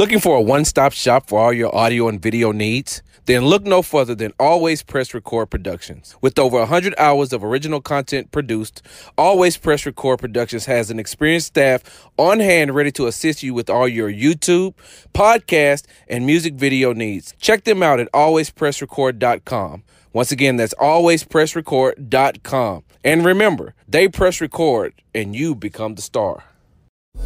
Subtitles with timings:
[0.00, 3.02] Looking for a one stop shop for all your audio and video needs?
[3.26, 6.16] Then look no further than Always Press Record Productions.
[6.22, 8.80] With over 100 hours of original content produced,
[9.18, 13.68] Always Press Record Productions has an experienced staff on hand ready to assist you with
[13.68, 14.72] all your YouTube,
[15.12, 17.34] podcast, and music video needs.
[17.38, 19.82] Check them out at alwayspressrecord.com.
[20.14, 22.84] Once again, that's alwayspressrecord.com.
[23.04, 26.44] And remember, they press record and you become the star.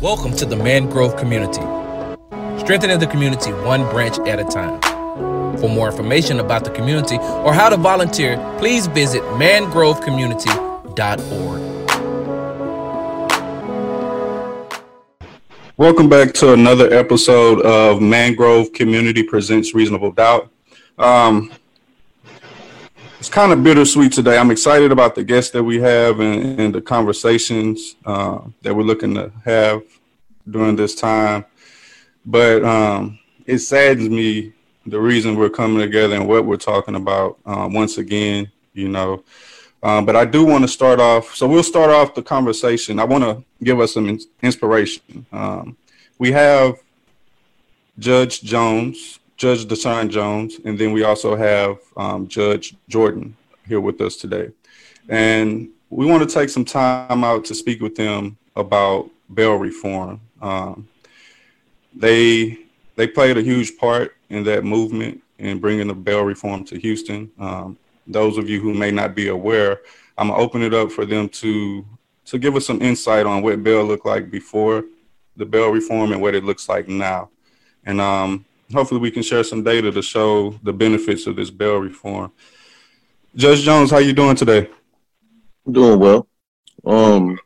[0.00, 1.62] Welcome to the Mangrove Community
[2.58, 4.80] strengthening the community one branch at a time.
[5.58, 11.60] For more information about the community or how to volunteer, please visit mangrovecommunity.org.
[15.76, 20.48] Welcome back to another episode of Mangrove Community Presents Reasonable Doubt.
[20.98, 21.52] Um,
[23.18, 24.38] it's kind of bittersweet today.
[24.38, 28.84] I'm excited about the guests that we have and, and the conversations uh, that we're
[28.84, 29.82] looking to have
[30.48, 31.44] during this time.
[32.26, 34.52] But um, it saddens me
[34.86, 39.22] the reason we're coming together and what we're talking about um, once again, you know.
[39.82, 41.34] Um, but I do want to start off.
[41.34, 42.98] So we'll start off the conversation.
[42.98, 45.26] I want to give us some in- inspiration.
[45.30, 45.76] Um,
[46.18, 46.78] we have
[47.98, 53.36] Judge Jones, Judge DaSean Jones, and then we also have um, Judge Jordan
[53.68, 54.50] here with us today.
[55.08, 60.20] And we want to take some time out to speak with them about bail reform.
[60.40, 60.88] Um,
[61.94, 62.58] they
[62.96, 67.30] they played a huge part in that movement in bringing the bail reform to Houston.
[67.38, 69.80] Um, those of you who may not be aware,
[70.16, 71.84] I'm gonna open it up for them to
[72.26, 74.84] to give us some insight on what bail looked like before
[75.36, 77.28] the bail reform and what it looks like now,
[77.84, 81.78] and um, hopefully we can share some data to show the benefits of this bail
[81.78, 82.32] reform.
[83.34, 84.70] Judge Jones, how you doing today?
[85.66, 86.28] I'm doing well.
[86.84, 87.38] Um,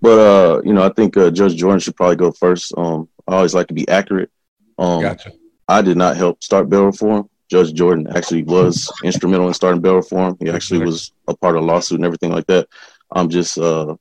[0.00, 2.72] but uh, you know, I think uh, Judge Jordan should probably go first.
[2.76, 4.30] Um, I always like to be accurate.
[4.78, 5.32] Um, Gotcha.
[5.68, 7.28] I did not help start bail reform.
[7.50, 10.36] Judge Jordan actually was instrumental in starting bail reform.
[10.40, 12.68] He actually was a part of the lawsuit and everything like that.
[13.12, 13.94] I'm just uh,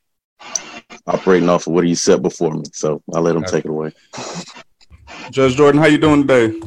[1.07, 3.55] operating off of what he said before me, so I let him Gotcha.
[3.57, 3.91] take it away.
[5.31, 6.59] Judge Jordan, how you doing today?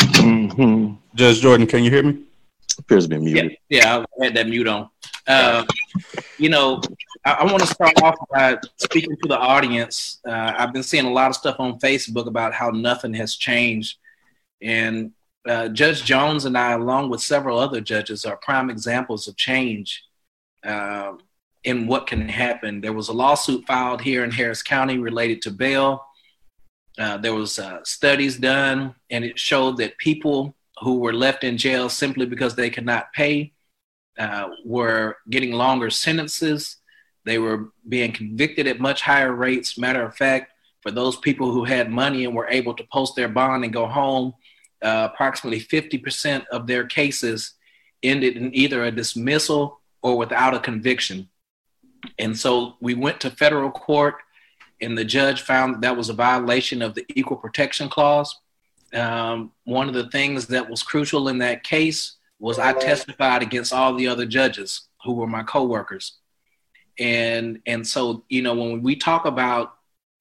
[0.00, 0.94] Mm-hmm.
[1.14, 2.22] Judge Jordan, can you hear me?
[2.78, 3.58] Appears to be Yeah, muted.
[3.68, 4.88] yeah, I had that mute on.
[5.26, 5.64] Uh,
[6.38, 6.80] you know,
[7.24, 10.20] I, I want to start off by speaking to the audience.
[10.26, 13.98] Uh, I've been seeing a lot of stuff on Facebook about how nothing has changed,
[14.60, 15.12] and
[15.48, 20.04] uh, Judge Jones and I, along with several other judges, are prime examples of change
[20.64, 21.18] um
[21.64, 22.80] in what can happen.
[22.80, 26.04] There was a lawsuit filed here in Harris County related to bail.
[26.98, 31.56] Uh, there was uh, studies done, and it showed that people who were left in
[31.56, 33.52] jail simply because they could not pay
[34.18, 36.76] uh, were getting longer sentences.
[37.24, 39.78] They were being convicted at much higher rates.
[39.78, 43.28] Matter of fact, for those people who had money and were able to post their
[43.28, 44.34] bond and go home,
[44.82, 47.54] uh, approximately 50% of their cases
[48.02, 51.28] ended in either a dismissal or without a conviction.
[52.18, 54.16] And so we went to federal court,
[54.80, 58.36] and the judge found that, that was a violation of the Equal Protection Clause.
[58.92, 63.72] Um, one of the things that was crucial in that case was I testified against
[63.72, 66.18] all the other judges who were my coworkers.
[66.98, 69.74] And and so, you know, when we talk about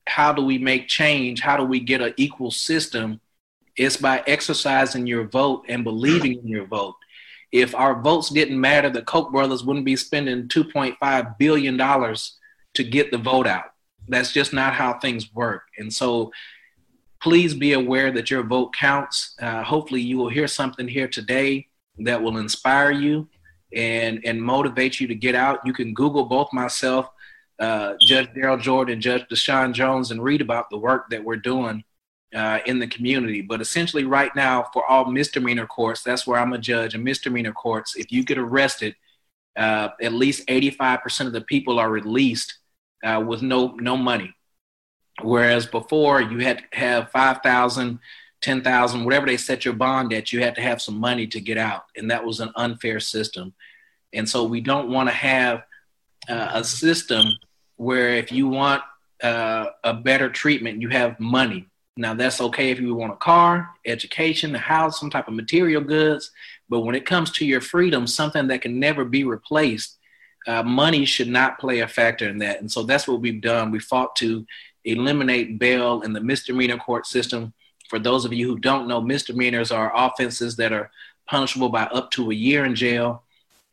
[0.07, 3.19] how do we make change, how do we get an equal system,
[3.75, 6.95] it's by exercising your vote and believing in your vote.
[7.51, 13.11] If our votes didn't matter, the Koch brothers wouldn't be spending $2.5 billion to get
[13.11, 13.73] the vote out.
[14.07, 15.63] That's just not how things work.
[15.77, 16.31] And so
[17.21, 19.35] please be aware that your vote counts.
[19.39, 21.67] Uh, hopefully, you will hear something here today
[21.99, 23.27] that will inspire you
[23.75, 25.59] and, and motivate you to get out.
[25.65, 27.09] You can Google both myself,
[27.59, 31.83] uh, Judge Darrell Jordan, Judge DaSean Jones, and read about the work that we're doing
[32.35, 33.41] uh, in the community.
[33.41, 36.95] But essentially, right now, for all misdemeanor courts, that's where I'm a judge.
[36.95, 38.95] In misdemeanor courts, if you get arrested,
[39.57, 42.57] uh, at least 85% of the people are released
[43.03, 44.33] uh, with no no money.
[45.21, 47.99] Whereas before, you had to have 5,000,
[48.41, 51.57] 10,000, whatever they set your bond at, you had to have some money to get
[51.57, 51.85] out.
[51.95, 53.53] And that was an unfair system.
[54.13, 55.63] And so we don't want to have
[56.27, 57.25] uh, a system
[57.77, 58.81] where if you want
[59.23, 61.67] uh, a better treatment, you have money.
[61.97, 65.81] Now, that's okay if you want a car, education, a house, some type of material
[65.81, 66.31] goods.
[66.69, 69.97] But when it comes to your freedom, something that can never be replaced,
[70.47, 72.61] uh, money should not play a factor in that.
[72.61, 73.71] And so that's what we've done.
[73.71, 74.45] We fought to
[74.85, 77.53] eliminate bail in the misdemeanor court system.
[77.91, 80.89] For those of you who don't know, misdemeanors are offenses that are
[81.27, 83.23] punishable by up to a year in jail.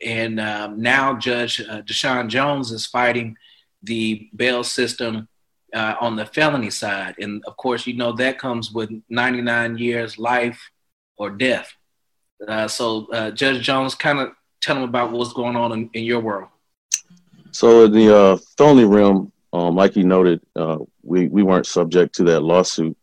[0.04, 3.36] And um, now Judge uh, DaSean Jones is fighting
[3.84, 5.28] the bail system
[5.72, 7.14] uh, on the felony side.
[7.20, 10.68] And of course, you know that comes with 99 years life
[11.16, 11.72] or death.
[12.48, 16.02] Uh, so, uh, Judge Jones, kind of tell them about what's going on in, in
[16.02, 16.48] your world.
[17.52, 22.16] So, in the uh, felony realm, um, like you noted, uh, we, we weren't subject
[22.16, 22.96] to that lawsuit.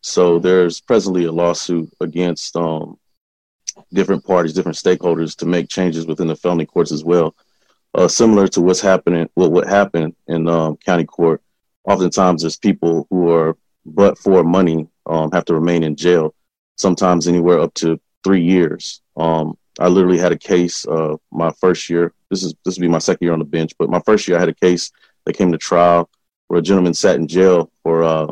[0.00, 2.98] So, there's presently a lawsuit against um,
[3.92, 7.34] different parties, different stakeholders to make changes within the felony courts as well.
[7.94, 11.42] Uh, similar to what's happening, what, what happened in um, county court
[11.88, 13.56] oftentimes there's people who are
[13.86, 16.34] but for money um, have to remain in jail,
[16.76, 19.00] sometimes anywhere up to three years.
[19.16, 22.12] Um, I literally had a case uh, my first year.
[22.30, 24.36] This is this will be my second year on the bench, but my first year
[24.36, 24.92] I had a case
[25.24, 26.10] that came to trial
[26.48, 28.26] where a gentleman sat in jail for uh,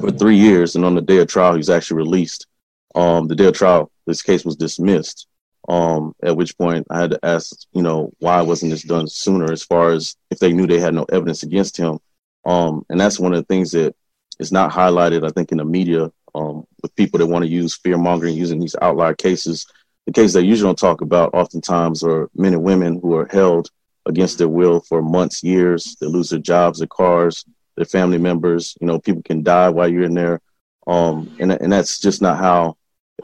[0.00, 2.46] for three years, and on the day of trial he was actually released.
[2.94, 5.26] Um, the day of trial, this case was dismissed.
[5.68, 9.52] Um, at which point I had to ask, you know, why wasn't this done sooner?
[9.52, 11.98] As far as if they knew they had no evidence against him,
[12.46, 13.94] um, and that's one of the things that
[14.38, 17.76] is not highlighted, I think, in the media um, with people that want to use
[17.76, 19.66] fear mongering using these outlier cases.
[20.06, 23.70] The cases they usually don't talk about oftentimes are men and women who are held
[24.06, 25.96] against their will for months, years.
[26.00, 27.44] They lose their jobs, their cars,
[27.78, 28.76] their family members.
[28.80, 30.40] You know, people can die while you're in there.
[30.86, 32.76] Um, and, and that's just not how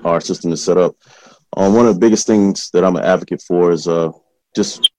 [0.04, 0.94] our system is set up.
[1.56, 4.10] Um, one of the biggest things that I'm an advocate for is uh,
[4.54, 4.90] just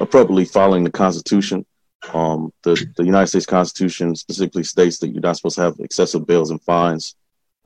[0.00, 1.64] appropriately following the Constitution.
[2.14, 6.26] Um, the, the United States Constitution specifically states that you're not supposed to have excessive
[6.26, 7.16] bails and fines.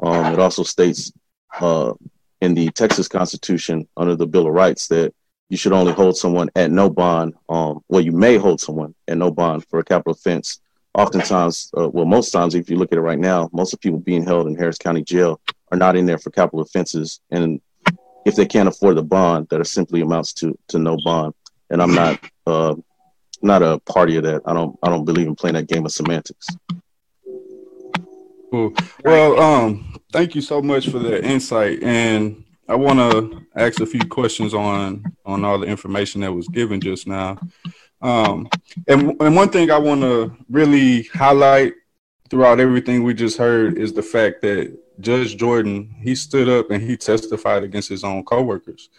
[0.03, 1.13] Um, it also states
[1.61, 1.93] uh,
[2.41, 5.15] in the Texas Constitution under the Bill of Rights that
[5.49, 7.35] you should only hold someone at no bond.
[7.49, 10.61] Um, well, you may hold someone at no bond for a capital offense.
[10.95, 13.83] Oftentimes, uh, well, most times, if you look at it right now, most of the
[13.83, 15.41] people being held in Harris County Jail
[15.73, 17.61] are not in there for capital offenses, and
[18.25, 21.35] if they can't afford the bond, that simply amounts to to no bond.
[21.71, 22.75] And I'm not uh,
[23.43, 24.43] not a party of that.
[24.47, 26.47] I don't I don't believe in playing that game of semantics.
[28.51, 28.73] Cool.
[29.05, 33.87] Well, um, thank you so much for that insight, and I want to ask a
[33.87, 37.39] few questions on on all the information that was given just now.
[38.03, 38.49] Um,
[38.89, 41.75] and and one thing I want to really highlight
[42.29, 46.83] throughout everything we just heard is the fact that Judge Jordan he stood up and
[46.83, 48.91] he testified against his own coworkers.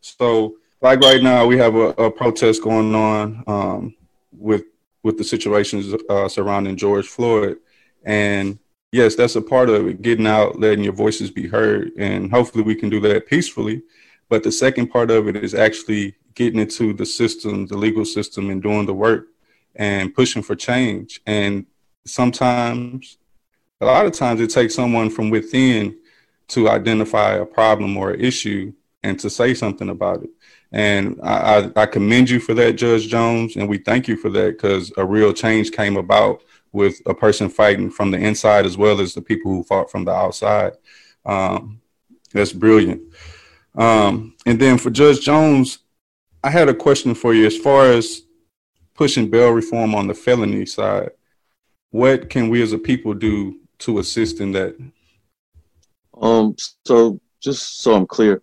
[0.00, 3.94] So like right now we have a, a protest going on um,
[4.32, 4.64] with
[5.02, 7.58] with the situations uh, surrounding George Floyd,
[8.04, 8.58] and
[8.92, 10.02] yes, that's a part of it.
[10.02, 13.82] Getting out, letting your voices be heard, and hopefully we can do that peacefully.
[14.28, 18.50] But the second part of it is actually getting into the system, the legal system,
[18.50, 19.26] and doing the work
[19.76, 21.20] and pushing for change.
[21.26, 21.66] And
[22.04, 23.18] sometimes,
[23.80, 25.96] a lot of times, it takes someone from within
[26.48, 28.72] to identify a problem or an issue
[29.02, 30.30] and to say something about it.
[30.72, 34.56] And I, I, commend you for that, Judge Jones, and we thank you for that
[34.56, 36.42] because a real change came about
[36.72, 40.04] with a person fighting from the inside as well as the people who fought from
[40.04, 40.72] the outside.
[41.24, 41.80] Um,
[42.32, 43.02] that's brilliant.
[43.76, 45.78] Um, and then for Judge Jones,
[46.44, 48.20] I had a question for you as far as
[48.94, 51.10] pushing bail reform on the felony side.
[51.90, 54.76] What can we as a people do to assist in that?
[56.20, 56.54] Um,
[56.84, 58.42] so just so I'm clear,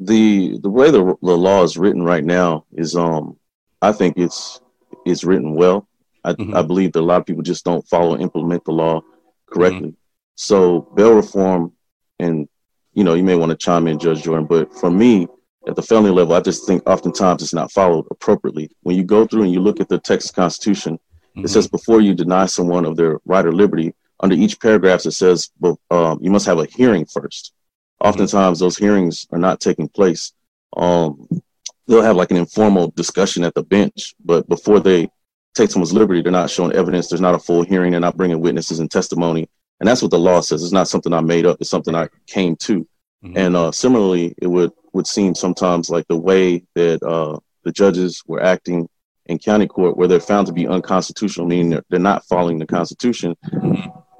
[0.00, 3.36] the the way the, the law is written right now is um
[3.82, 4.62] I think it's
[5.04, 5.86] it's written well.
[6.24, 6.56] I, mm-hmm.
[6.56, 9.02] I believe that a lot of people just don't follow and implement the law
[9.44, 9.90] correctly.
[9.90, 10.34] Mm-hmm.
[10.36, 11.72] So bail reform,
[12.18, 12.48] and
[12.94, 15.28] you know, you may want to chime in, Judge Jordan, but for me,
[15.66, 18.70] at the felony level, I just think oftentimes it's not followed appropriately.
[18.82, 21.44] When you go through and you look at the Texas Constitution, mm-hmm.
[21.44, 25.12] it says before you deny someone of their right or liberty, under each paragraph it
[25.12, 25.50] says
[25.90, 27.52] um, you must have a hearing first
[28.00, 30.32] oftentimes those hearings are not taking place.
[30.76, 31.28] Um,
[31.86, 35.08] they'll have like an informal discussion at the bench, but before they
[35.54, 37.08] take someone's liberty, they're not showing evidence.
[37.08, 37.92] There's not a full hearing.
[37.92, 39.48] They're not bringing witnesses and testimony.
[39.80, 40.62] And that's what the law says.
[40.62, 41.58] It's not something I made up.
[41.60, 42.86] It's something I came to.
[43.24, 43.36] Mm-hmm.
[43.36, 48.22] And uh, similarly, it would would seem sometimes like the way that uh, the judges
[48.26, 48.88] were acting
[49.26, 52.66] in county court, where they're found to be unconstitutional, meaning they're, they're not following the
[52.66, 53.36] Constitution.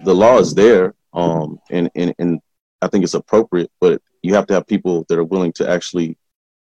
[0.05, 2.41] The law is there, um, and, and and
[2.83, 6.19] I think it's appropriate, but you have to have people that are willing to actually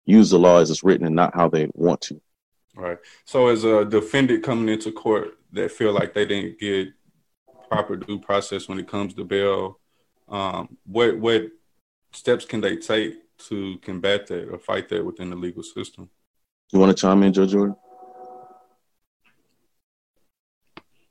[0.06, 2.22] use the law as it's written and not how they want to.
[2.76, 2.98] Right.
[3.26, 6.90] So, as a defendant coming into court that feel like they didn't get
[7.70, 9.80] proper due process when it comes to bail,
[10.28, 11.44] um, what what
[12.12, 13.14] steps can they take
[13.50, 16.10] to combat that or fight that within the legal system?
[16.72, 17.76] You want to chime in, Judge Jordan?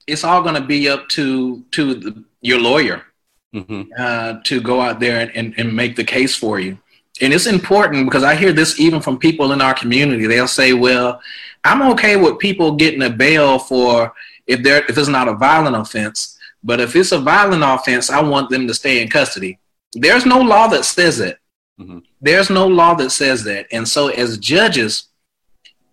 [0.06, 3.04] It's all going to be up to to the, your lawyer
[3.54, 3.82] mm-hmm.
[3.98, 6.78] uh, to go out there and, and, and, make the case for you.
[7.20, 10.26] and it's important because I hear this even from people in our community.
[10.26, 11.20] They'll say, "Well,
[11.64, 14.12] I'm okay with people getting a bail for
[14.46, 18.22] if they're if it's not a violent offense, but if it's a violent offense, I
[18.22, 19.58] want them to stay in custody."
[19.92, 21.39] There's no law that says that.
[21.80, 21.98] Mm-hmm.
[22.20, 25.04] There's no law that says that, and so as judges,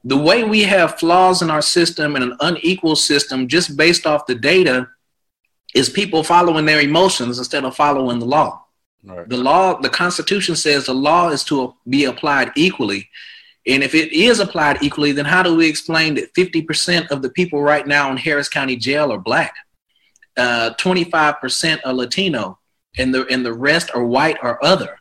[0.04, 4.26] the way we have flaws in our system and an unequal system, just based off
[4.26, 4.88] the data,
[5.74, 8.66] is people following their emotions instead of following the law.
[9.04, 9.28] Right.
[9.28, 13.10] The law, the Constitution says the law is to be applied equally.
[13.66, 17.30] And if it is applied equally, then how do we explain that 50% of the
[17.30, 19.54] people right now in Harris County Jail are black?
[20.38, 22.60] Uh, 25% are Latino,
[22.98, 24.98] and the and the rest are white or other.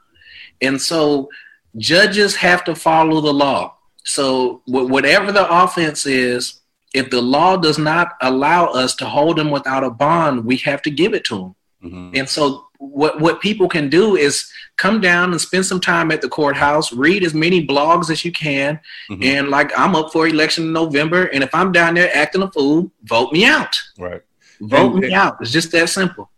[0.60, 1.28] And so
[1.76, 3.76] judges have to follow the law.
[4.04, 6.60] So whatever the offense is,
[6.94, 10.80] if the law does not allow us to hold them without a bond, we have
[10.82, 11.54] to give it to them.
[11.82, 12.16] Mm-hmm.
[12.16, 16.20] And so what what people can do is come down and spend some time at
[16.20, 18.78] the courthouse, read as many blogs as you can,
[19.10, 19.22] mm-hmm.
[19.22, 22.50] and like I'm up for election in November, and if I'm down there acting a
[22.50, 23.80] fool, vote me out.
[23.98, 24.22] Right.
[24.60, 25.38] Vote and, me out.
[25.40, 26.30] It's just that simple.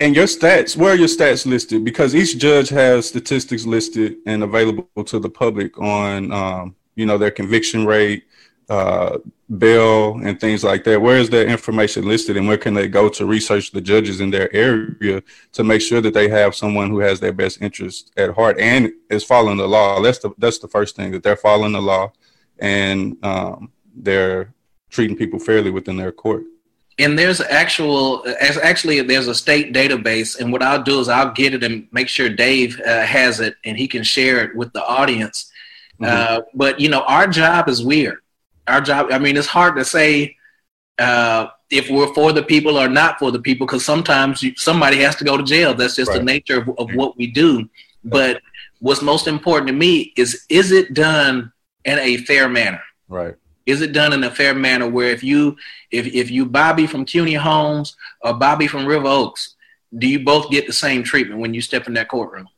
[0.00, 1.84] And your stats, where are your stats listed?
[1.84, 7.18] Because each judge has statistics listed and available to the public on, um, you know,
[7.18, 8.24] their conviction rate,
[8.68, 9.18] uh,
[9.56, 11.00] bail and things like that.
[11.00, 14.30] Where is that information listed, and where can they go to research the judges in
[14.30, 18.34] their area to make sure that they have someone who has their best interest at
[18.34, 20.00] heart and is following the law?
[20.00, 22.12] That's the that's the first thing that they're following the law,
[22.58, 24.54] and um, they're
[24.90, 26.44] treating people fairly within their court.
[26.98, 31.54] And there's actual, actually, there's a state database, and what I'll do is I'll get
[31.54, 34.84] it and make sure Dave uh, has it, and he can share it with the
[34.84, 35.50] audience.
[36.00, 36.04] Mm-hmm.
[36.06, 38.18] Uh, but you know, our job is weird
[38.68, 39.08] our job.
[39.10, 40.36] I mean, it's hard to say
[40.98, 44.98] uh, if we're for the people or not for the people because sometimes you, somebody
[44.98, 45.74] has to go to jail.
[45.74, 46.18] That's just right.
[46.18, 47.68] the nature of, of, what we do.
[48.04, 48.42] But
[48.80, 51.52] what's most important to me is is it done
[51.84, 52.82] in a fair manner?
[53.08, 53.34] Right.
[53.68, 55.54] Is it done in a fair manner where if you
[55.90, 59.56] if if you Bobby from Cuney Homes or Bobby from River Oaks,
[59.98, 62.48] do you both get the same treatment when you step in that courtroom?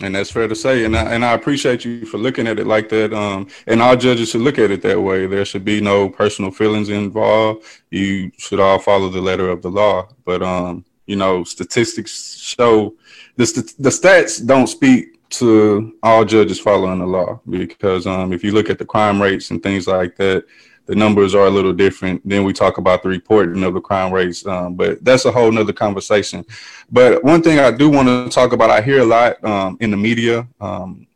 [0.00, 0.86] And that's fair to say.
[0.86, 3.12] And I, and I appreciate you for looking at it like that.
[3.12, 5.26] Um, and all judges should look at it that way.
[5.26, 7.64] There should be no personal feelings involved.
[7.90, 10.08] You should all follow the letter of the law.
[10.24, 12.94] But, um, you know, statistics show
[13.36, 18.44] the, st- the stats don't speak to all judges following the law because um, if
[18.44, 20.44] you look at the crime rates and things like that,
[20.86, 22.26] the numbers are a little different.
[22.26, 25.50] Then we talk about the reporting of the crime rates, um, but that's a whole
[25.50, 26.44] nother conversation.
[26.90, 29.90] But one thing I do want to talk about, I hear a lot um, in
[29.90, 31.06] the media, um,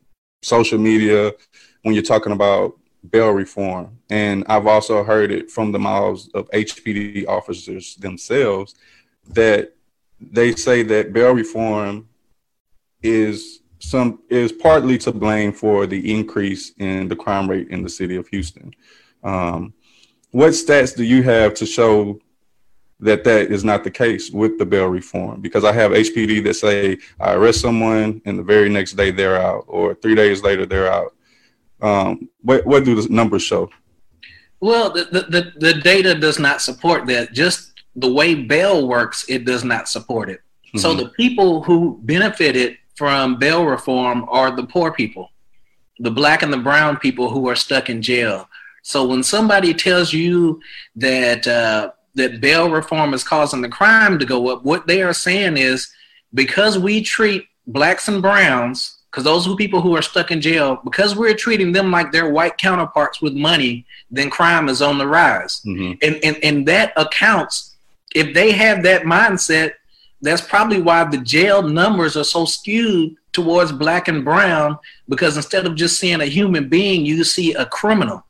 [0.43, 1.33] social media,
[1.83, 2.77] when you're talking about
[3.11, 8.75] bail reform, and I've also heard it from the mouths of HPD officers themselves
[9.29, 9.73] that
[10.21, 12.09] they say that bail reform
[13.03, 17.89] is some is partly to blame for the increase in the crime rate in the
[17.89, 18.73] city of Houston.
[19.25, 19.73] Um,
[20.31, 22.21] what stats do you have to show
[23.01, 25.41] that that is not the case with the bail reform?
[25.41, 29.41] Because I have HPD that say I arrest someone and the very next day they're
[29.41, 31.15] out, or three days later they're out.
[31.81, 33.71] Um, what what do the numbers show?
[34.61, 37.33] Well, the, the, the data does not support that.
[37.33, 40.41] Just the way bail works, it does not support it.
[40.69, 40.79] Mm-hmm.
[40.79, 45.31] So the people who benefited from bail reform are the poor people,
[46.01, 48.47] the black and the brown people who are stuck in jail.
[48.83, 50.61] So when somebody tells you
[50.97, 55.15] that uh, that bail reform is causing the crime to go up, what they are
[55.15, 55.91] saying is
[56.35, 60.79] because we treat blacks and browns, because those who people who are stuck in jail,
[60.85, 65.07] because we're treating them like their white counterparts with money, then crime is on the
[65.07, 65.63] rise.
[65.65, 65.93] Mm-hmm.
[66.03, 67.77] And, and and that accounts
[68.15, 69.73] if they have that mindset,
[70.23, 75.67] that's probably why the jail numbers are so skewed towards black and brown, because instead
[75.67, 78.25] of just seeing a human being, you see a criminal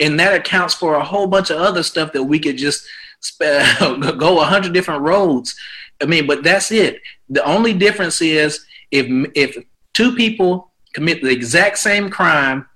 [0.00, 2.86] and that accounts for a whole bunch of other stuff that we could just
[3.40, 5.54] go a hundred different roads.
[6.02, 7.00] I mean, but that's it.
[7.28, 9.56] The only difference is if if
[9.94, 12.68] two people commit the exact same crime,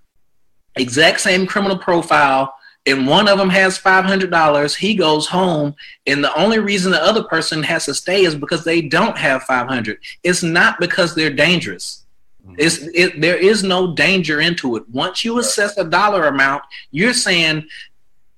[0.76, 2.54] exact same criminal profile,
[2.88, 5.75] and one of them has five hundred dollars, he goes home,
[6.07, 9.42] and the only reason the other person has to stay is because they don't have
[9.42, 9.99] five hundred.
[10.25, 12.04] It's not because they're dangerous.
[12.45, 12.54] Mm-hmm.
[12.59, 14.88] It's, it, there is no danger into it.
[14.88, 17.68] Once you assess a dollar amount, you're saying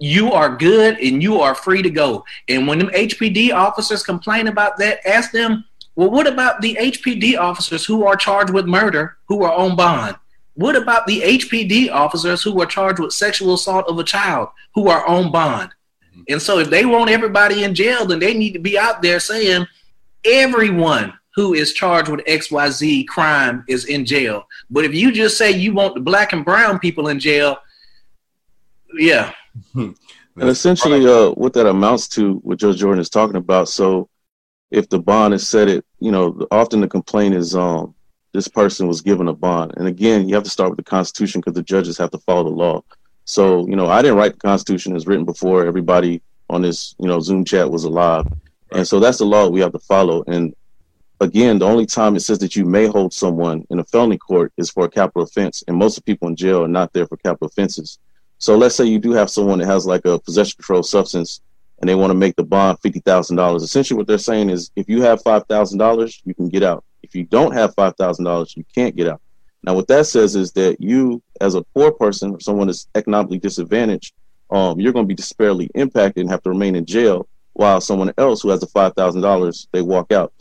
[0.01, 2.25] you are good and you are free to go.
[2.49, 5.65] And when them HPD officers complain about that, ask them,
[5.95, 10.17] well, what about the HPD officers who are charged with murder who are on bond?
[10.55, 14.89] What about the HPD officers who are charged with sexual assault of a child who
[14.89, 15.71] are on bond?
[16.29, 19.21] And so if they want everybody in jail, then they need to be out there
[19.21, 19.67] saying
[20.25, 24.47] everyone who is charged with XYZ crime is in jail.
[24.69, 27.59] But if you just say you want the black and brown people in jail,
[28.95, 29.33] yeah.
[29.75, 29.97] and
[30.37, 33.69] essentially, uh, what that amounts to, what Joe Jordan is talking about.
[33.69, 34.09] So,
[34.71, 37.95] if the bond is set it, you know, often the complaint is, um,
[38.33, 39.75] this person was given a bond.
[39.77, 42.45] And again, you have to start with the Constitution because the judges have to follow
[42.45, 42.83] the law.
[43.25, 47.07] So, you know, I didn't write the Constitution; it's written before everybody on this, you
[47.07, 48.27] know, Zoom chat was alive.
[48.73, 50.25] And so that's the law we have to follow.
[50.27, 50.55] And
[51.21, 54.53] again, the only time it says that you may hold someone in a felony court
[54.57, 57.07] is for a capital offense, and most of the people in jail are not there
[57.07, 57.99] for capital offenses.
[58.39, 61.41] So let's say you do have someone that has like a possession controlled substance
[61.81, 63.63] and they want to make the bond fifty thousand dollars.
[63.63, 66.85] Essentially, what they're saying is if you have five thousand dollars, you can get out.
[67.11, 69.21] If you don't have five thousand dollars, you can't get out.
[69.63, 73.39] Now, what that says is that you, as a poor person or someone that's economically
[73.39, 74.15] disadvantaged,
[74.51, 78.13] um, you're going to be disparately impacted and have to remain in jail, while someone
[78.17, 80.33] else who has the five thousand dollars, they walk out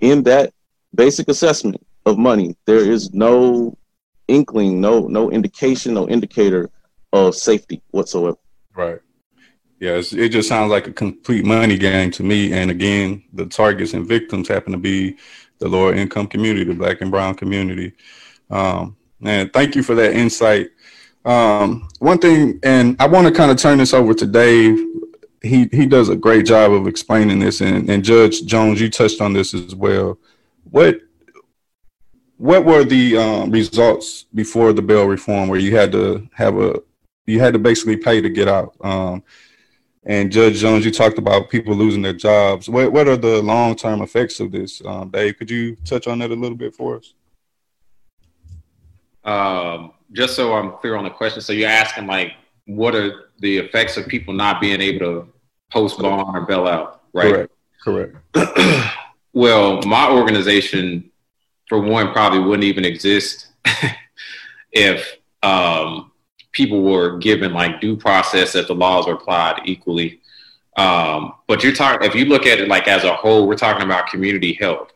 [0.00, 0.52] in that
[0.94, 3.76] basic assessment of money, there is no
[4.28, 6.70] inkling, no no indication, no indicator
[7.12, 8.36] of safety whatsoever.
[8.76, 8.98] Right.
[9.80, 12.52] Yes, it just sounds like a complete money game to me.
[12.52, 15.16] And again, the targets and victims happen to be
[15.64, 17.92] the lower income community, the black and brown community.
[18.50, 20.70] Um, and thank you for that insight.
[21.24, 24.78] Um, one thing, and I want to kind of turn this over to Dave
[25.44, 29.20] he he does a great job of explaining this, and, and Judge Jones, you touched
[29.20, 30.18] on this as well.
[30.70, 31.00] What
[32.38, 36.82] what were the um, results before the bail reform, where you had to have a
[37.26, 38.74] you had to basically pay to get out?
[38.80, 39.22] Um,
[40.06, 42.68] and Judge Jones, you talked about people losing their jobs.
[42.68, 45.38] What what are the long term effects of this, um, Dave?
[45.38, 47.14] Could you touch on that a little bit for us?
[49.24, 52.34] Um, just so I'm clear on the question, so you're asking like,
[52.66, 55.32] what are the effects of people not being able to
[55.72, 57.48] post bond or bail out, right?
[57.82, 58.16] Correct.
[58.34, 58.92] Correct.
[59.32, 61.10] well, my organization,
[61.68, 63.48] for one, probably wouldn't even exist
[64.72, 66.12] if um,
[66.54, 70.20] people were given like due process that the laws were applied equally.
[70.76, 73.84] Um, but you're talking if you look at it like as a whole, we're talking
[73.84, 74.92] about community health.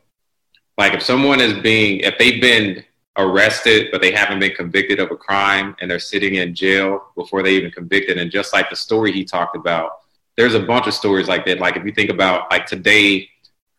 [0.78, 2.84] Like if someone is being if they've been
[3.16, 7.42] arrested but they haven't been convicted of a crime and they're sitting in jail before
[7.42, 9.90] they even convicted, and just like the story he talked about,
[10.36, 11.58] there's a bunch of stories like that.
[11.58, 13.28] Like if you think about like today,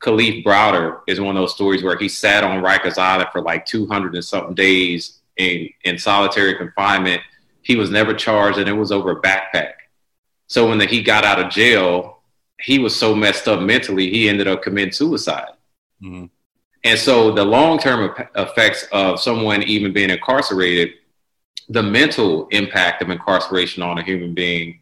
[0.02, 3.66] Kalief Browder is one of those stories where he sat on Rikers Island for like
[3.66, 7.22] 200 and something days in, in solitary confinement.
[7.70, 9.74] He was never charged and it was over a backpack.
[10.48, 12.24] So when the, he got out of jail,
[12.60, 15.52] he was so messed up mentally, he ended up committing suicide.
[16.02, 16.26] Mm-hmm.
[16.84, 20.96] And so the long term effects of someone even being incarcerated,
[21.68, 24.82] the mental impact of incarceration on a human being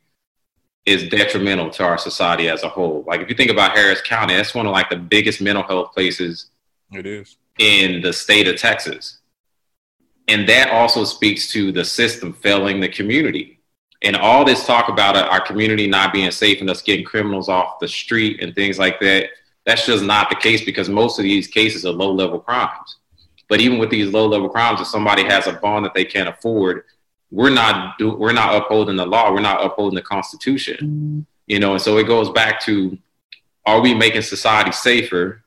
[0.86, 3.04] is detrimental to our society as a whole.
[3.06, 5.94] Like if you think about Harris County, that's one of like the biggest mental health
[5.94, 6.46] places
[6.94, 9.18] it is in the state of Texas.
[10.28, 13.60] And that also speaks to the system failing the community.
[14.02, 17.50] And all this talk about uh, our community not being safe and us getting criminals
[17.50, 19.30] off the street and things like that,
[19.66, 22.98] that's just not the case because most of these cases are low level crimes.
[23.50, 26.30] But even with these low level crimes, if somebody has a bond that they can't
[26.30, 26.84] afford,
[27.32, 29.34] we're not do, we're not upholding the law.
[29.34, 30.78] We're not upholding the Constitution.
[31.48, 32.98] You know, and so it goes back to:
[33.66, 35.44] Are we making society safer?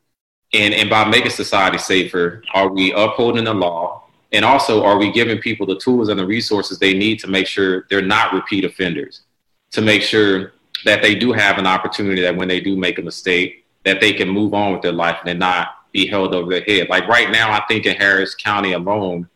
[0.52, 4.04] And and by making society safer, are we upholding the law?
[4.32, 7.46] And also, are we giving people the tools and the resources they need to make
[7.46, 9.22] sure they're not repeat offenders?
[9.72, 10.52] To make sure
[10.84, 14.12] that they do have an opportunity that when they do make a mistake, that they
[14.12, 16.88] can move on with their life and not be held over their head.
[16.88, 19.28] Like right now, I think in Harris County alone,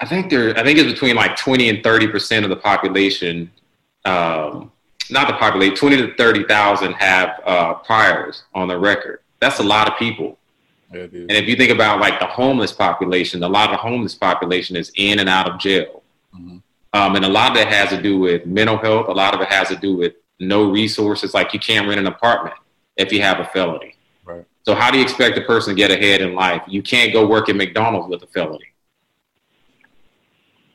[0.00, 0.56] I think there.
[0.56, 3.50] I think it's between like twenty and thirty percent of the population.
[4.04, 4.70] Um,
[5.10, 5.74] not the population.
[5.74, 9.20] Twenty to thirty thousand have uh, priors on the record.
[9.40, 10.37] That's a lot of people.
[10.90, 14.76] And if you think about like the homeless population, a lot of the homeless population
[14.76, 16.02] is in and out of jail.
[16.34, 16.58] Mm-hmm.
[16.94, 19.08] Um, and a lot of that has to do with mental health.
[19.08, 21.34] A lot of it has to do with no resources.
[21.34, 22.56] Like you can't rent an apartment
[22.96, 23.96] if you have a felony.
[24.24, 24.44] Right.
[24.64, 26.62] So how do you expect a person to get ahead in life?
[26.66, 28.64] You can't go work at McDonald's with a felony.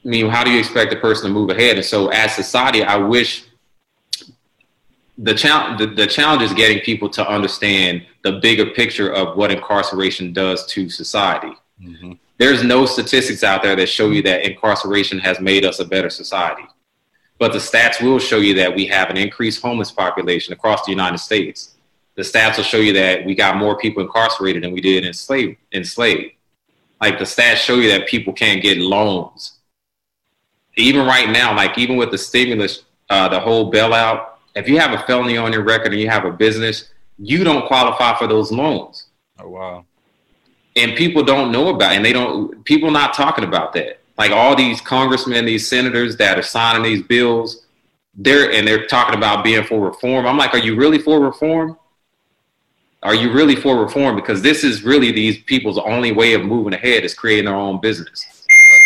[0.06, 1.78] I mean, how do you expect a person to move ahead?
[1.78, 3.46] And so, as society, I wish
[5.18, 9.52] the challenge the, the challenge is getting people to understand the bigger picture of what
[9.52, 11.54] incarceration does to society.
[11.82, 12.14] Mm-hmm.
[12.38, 16.10] There's no statistics out there that show you that incarceration has made us a better
[16.10, 16.64] society.
[17.40, 20.92] But the stats will show you that we have an increased homeless population across the
[20.92, 21.76] United States.
[22.16, 25.58] The stats will show you that we got more people incarcerated than we did enslaved.
[25.74, 26.34] enslaved.
[27.02, 29.60] Like the stats show you that people can't get loans
[30.76, 34.92] even right now, like even with the stimulus, uh, the whole bailout, if you have
[34.98, 38.52] a felony on your record and you have a business, you don't qualify for those
[38.52, 39.08] loans.
[39.40, 39.86] Oh wow.
[40.76, 42.64] And people don't know about, it, and they don't.
[42.66, 44.00] People not talking about that.
[44.18, 47.66] Like all these congressmen, these senators that are signing these bills,
[48.16, 50.26] they're and they're talking about being for reform.
[50.26, 51.78] I'm like, are you really for reform?
[53.04, 54.16] Are you really for reform?
[54.16, 57.82] Because this is really these people's only way of moving ahead is creating their own
[57.82, 58.26] business.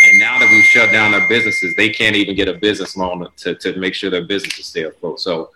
[0.10, 3.28] And now that we've shut down their businesses, they can't even get a business loan
[3.38, 5.20] to, to make sure their businesses stay afloat.
[5.20, 5.52] So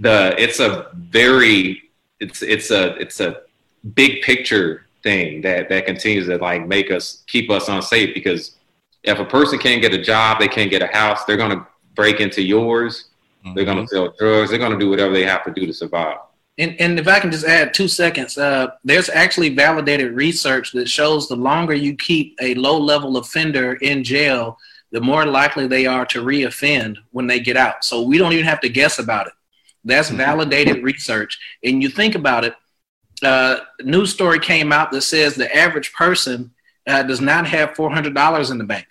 [0.00, 3.42] the it's a very it's it's a it's a
[3.94, 8.56] big picture thing that that continues to like make us keep us unsafe because
[9.02, 12.20] if a person can't get a job, they can't get a house, they're gonna break
[12.20, 13.06] into yours,
[13.44, 13.54] mm-hmm.
[13.54, 16.18] they're gonna sell drugs, they're gonna do whatever they have to do to survive.
[16.58, 20.88] And, and if I can just add two seconds, uh, there's actually validated research that
[20.90, 24.58] shows the longer you keep a low level offender in jail,
[24.92, 27.82] the more likely they are to reoffend when they get out.
[27.82, 29.32] So we don't even have to guess about it.
[29.84, 30.18] That's mm-hmm.
[30.18, 31.38] validated research.
[31.64, 32.54] And you think about it,
[33.22, 36.52] uh, news story came out that says the average person
[36.86, 38.86] uh, does not have $400 in the bank.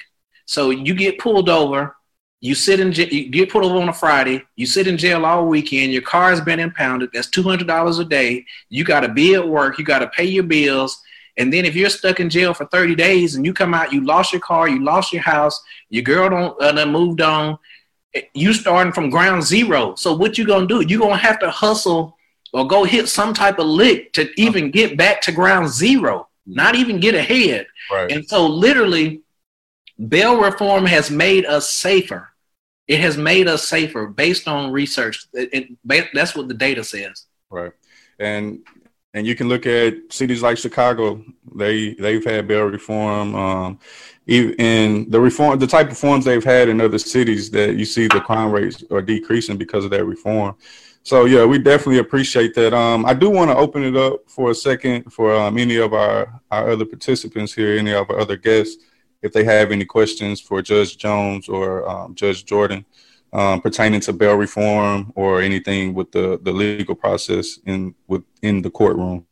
[0.46, 1.96] So you get pulled over,
[2.42, 4.44] you sit in, you get put over on a Friday.
[4.56, 5.92] You sit in jail all weekend.
[5.92, 7.10] Your car has been impounded.
[7.14, 8.46] That's two hundred dollars a day.
[8.70, 9.78] You got to be at work.
[9.78, 11.02] You got to pay your bills.
[11.38, 14.06] And then if you're stuck in jail for thirty days and you come out, you
[14.06, 17.60] lost your car, you lost your house, your girl don't uh, done moved on.
[18.34, 19.96] You starting from ground zero.
[19.96, 20.82] So what you gonna do?
[20.82, 22.18] You're gonna have to hustle
[22.54, 26.28] or go hit some type of lick to even get back to ground zero.
[26.46, 27.68] Not even get ahead.
[27.92, 28.12] Right.
[28.12, 29.22] And so literally
[30.08, 32.30] bail reform has made us safer.
[32.88, 35.28] It has made us safer based on research.
[35.34, 37.26] It, it, that's what the data says.
[37.52, 37.72] Right,
[38.20, 38.60] and
[39.14, 41.24] and you can look at cities like Chicago.
[41.56, 43.36] They they've had bail reform.
[43.36, 43.80] Um,
[44.30, 48.08] in the reform, the type of reforms they've had in other cities, that you see
[48.08, 50.56] the crime rates are decreasing because of that reform.
[51.04, 52.74] So yeah, we definitely appreciate that.
[52.74, 55.94] Um, I do want to open it up for a second for um, any of
[55.94, 58.84] our our other participants here, any of our other guests
[59.22, 62.86] if they have any questions for Judge Jones or um, Judge Jordan
[63.34, 68.70] um, pertaining to bail reform or anything with the, the legal process in within the
[68.70, 69.26] courtroom.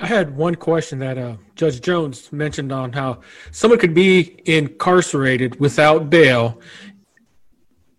[0.00, 5.58] I had one question that uh, Judge Jones mentioned on how someone could be incarcerated
[5.58, 6.60] without bail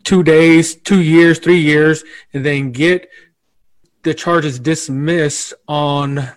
[0.05, 3.09] two days, two years, three years, and then get
[4.03, 6.29] the charges dismissed on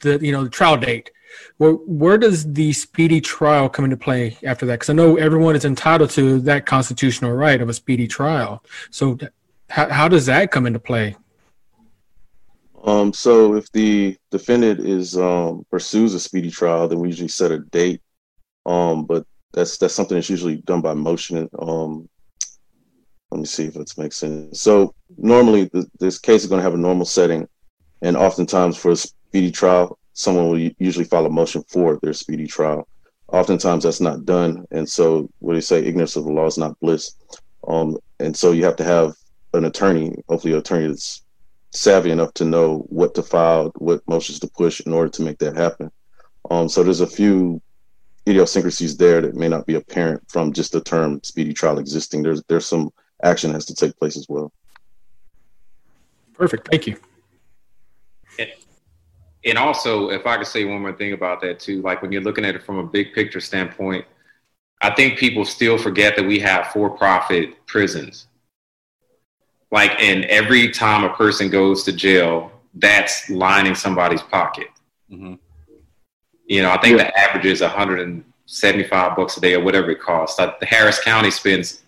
[0.00, 1.10] the you know the trial date.
[1.58, 4.74] Where, where does the speedy trial come into play after that?
[4.74, 8.62] Because I know everyone is entitled to that constitutional right of a speedy trial.
[8.90, 9.18] So,
[9.70, 11.16] how, how does that come into play?
[12.86, 17.50] Um, so, if the defendant is um, pursues a speedy trial, then we usually set
[17.50, 18.00] a date.
[18.64, 21.48] Um, but that's that's something that's usually done by motion.
[21.58, 22.08] Um,
[23.32, 24.60] let me see if it makes sense.
[24.60, 25.68] So, normally,
[25.98, 27.48] this case is going to have a normal setting,
[28.02, 32.46] and oftentimes for a speedy trial, someone will usually file a motion for their speedy
[32.46, 32.86] trial.
[33.32, 35.84] Oftentimes that's not done, and so what do you say?
[35.84, 37.14] Ignorance of the law is not bliss.
[37.66, 39.14] Um, and so you have to have
[39.54, 41.25] an attorney, hopefully an attorney that's
[41.76, 45.38] savvy enough to know what to file, what motions to push in order to make
[45.38, 45.90] that happen.
[46.50, 47.60] Um, so there's a few
[48.28, 52.22] idiosyncrasies there that may not be apparent from just the term speedy trial existing.
[52.22, 52.90] There's there's some
[53.22, 54.52] action has to take place as well.
[56.34, 56.68] Perfect.
[56.68, 56.96] Thank you
[59.46, 62.22] and also, if I could say one more thing about that too, like when you're
[62.22, 64.04] looking at it from a big picture standpoint,
[64.82, 68.26] I think people still forget that we have for-profit prisons.
[69.70, 74.68] Like, and every time a person goes to jail, that's lining somebody's pocket.
[75.10, 75.34] Mm-hmm.
[76.46, 77.04] You know, I think yeah.
[77.04, 80.38] the average is 175 bucks a day or whatever it costs.
[80.38, 81.82] Like the Harris County spends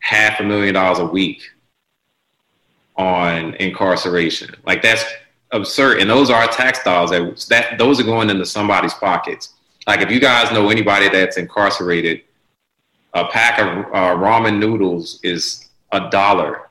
[0.00, 1.42] half a million dollars a week
[2.96, 4.54] on incarceration.
[4.64, 5.04] Like that's
[5.52, 9.54] absurd, and those are tax dollars that that those are going into somebody's pockets.
[9.86, 12.22] Like if you guys know anybody that's incarcerated,
[13.14, 16.67] a pack of uh, ramen noodles is a dollar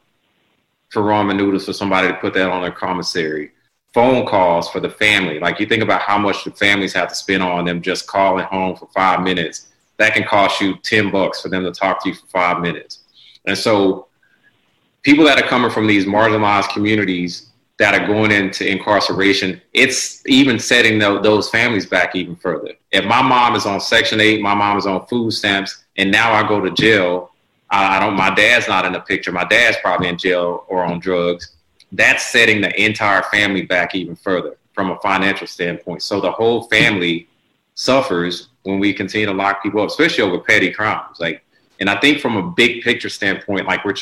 [0.90, 3.52] for ramen noodles for somebody to put that on their commissary.
[3.94, 7.16] Phone calls for the family, like you think about how much the families have to
[7.16, 9.68] spend on them just calling home for five minutes.
[9.98, 13.04] That can cost you ten bucks for them to talk to you for five minutes.
[13.46, 14.08] And so,
[15.02, 17.48] people that are coming from these marginalized communities
[17.80, 22.74] that are going into incarceration, it's even setting those families back even further.
[22.92, 26.34] If my mom is on Section 8, my mom is on food stamps, and now
[26.34, 27.32] I go to jail,
[27.70, 31.00] I, don't, my dad's not in the picture, my dad's probably in jail or on
[31.00, 31.58] drugs,
[31.92, 36.02] that's setting the entire family back even further from a financial standpoint.
[36.02, 37.28] So the whole family
[37.76, 41.20] suffers when we continue to lock people up, especially over petty crimes.
[41.20, 41.44] Like,
[41.80, 43.96] and I think from a big picture standpoint, like we're,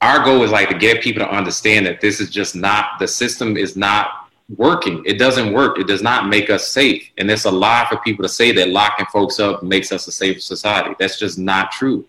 [0.00, 3.08] our goal is like to get people to understand that this is just not the
[3.08, 5.02] system is not working.
[5.06, 5.78] It doesn't work.
[5.78, 7.10] It does not make us safe.
[7.16, 10.12] And it's a lie for people to say that locking folks up makes us a
[10.12, 10.94] safer society.
[10.98, 12.06] That's just not true.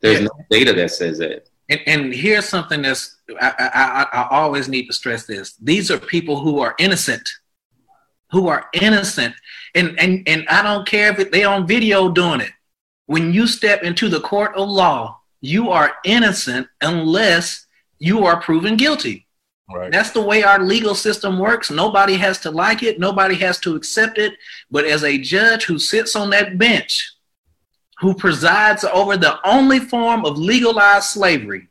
[0.00, 1.48] There's no data that says that.
[1.68, 5.54] And, and here's something that's I, I, I always need to stress this.
[5.56, 7.28] These are people who are innocent,
[8.30, 9.34] who are innocent,
[9.74, 12.50] and and and I don't care if they're on video doing it.
[13.06, 17.66] When you step into the court of law, you are innocent unless
[17.98, 19.26] you are proven guilty.
[19.72, 19.92] Right.
[19.92, 21.70] That's the way our legal system works.
[21.70, 22.98] Nobody has to like it.
[22.98, 24.32] Nobody has to accept it.
[24.70, 27.12] But as a judge who sits on that bench,
[28.00, 31.68] who presides over the only form of legalized slavery.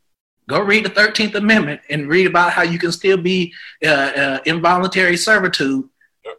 [0.48, 4.40] Go read the 13th Amendment and read about how you can still be uh, uh,
[4.46, 5.88] involuntary servitude.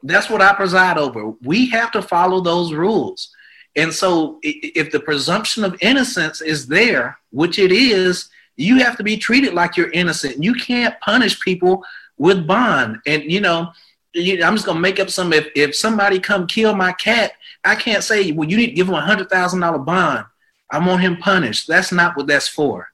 [0.03, 1.33] That's what I preside over.
[1.42, 3.35] We have to follow those rules.
[3.76, 9.05] And so, if the presumption of innocence is there, which it is, you have to
[9.05, 10.42] be treated like you're innocent.
[10.42, 11.85] You can't punish people
[12.18, 12.98] with bond.
[13.07, 13.72] And, you know,
[14.16, 15.33] I'm just gonna make up some.
[15.33, 17.33] If if somebody come kill my cat,
[17.64, 20.25] I can't say, well, you need to give him a hundred thousand dollar bond.
[20.70, 21.66] I want him punished.
[21.68, 22.88] That's not what that's for.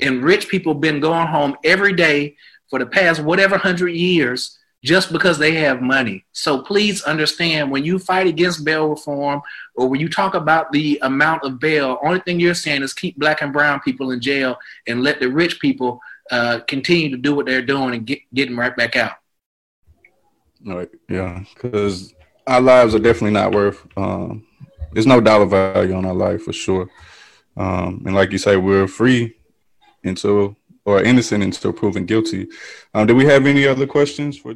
[0.00, 2.36] And rich people been going home every day
[2.68, 6.24] for the past whatever hundred years just because they have money.
[6.32, 9.40] So please understand when you fight against bail reform
[9.76, 13.16] or when you talk about the amount of bail, only thing you're saying is keep
[13.16, 17.34] black and brown people in jail and let the rich people uh, continue to do
[17.34, 19.12] what they're doing and get, get them right back out.
[20.62, 20.90] Right.
[21.08, 21.44] Yeah.
[21.54, 22.13] Because
[22.46, 23.86] our lives are definitely not worth.
[23.96, 24.46] Um,
[24.92, 26.88] there's no dollar value on our life for sure.
[27.56, 29.34] Um, and like you say, we're free
[30.02, 32.48] until or innocent until proven guilty.
[32.92, 34.54] Um, do we have any other questions for?